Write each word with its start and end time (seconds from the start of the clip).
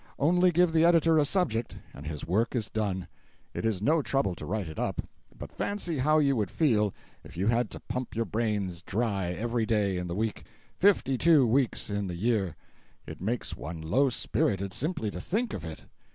Only 0.17 0.51
give 0.51 0.71
the 0.73 0.83
editor 0.83 1.19
a 1.19 1.25
subject, 1.25 1.75
and 1.93 2.07
his 2.07 2.25
work 2.25 2.55
is 2.55 2.71
done—it 2.71 3.63
is 3.63 3.83
no 3.83 4.01
trouble 4.01 4.33
to 4.33 4.47
write 4.47 4.67
it 4.67 4.79
up; 4.79 5.03
but 5.37 5.51
fancy 5.51 5.99
how 5.99 6.17
you 6.17 6.35
would 6.35 6.49
feel 6.49 6.91
if 7.23 7.37
you 7.37 7.45
had 7.45 7.69
to 7.69 7.79
pump 7.81 8.15
your 8.15 8.25
brains 8.25 8.81
dry 8.81 9.27
every 9.27 9.67
day 9.67 9.97
in 9.97 10.07
the 10.07 10.15
week, 10.15 10.43
fifty 10.75 11.19
two 11.19 11.45
weeks 11.45 11.91
in 11.91 12.07
the 12.07 12.15
year. 12.15 12.55
It 13.05 13.21
makes 13.21 13.55
one 13.55 13.79
low 13.79 14.09
spirited 14.09 14.73
simply 14.73 15.11
to 15.11 15.21
think 15.21 15.53
of 15.53 15.63
it. 15.63 15.83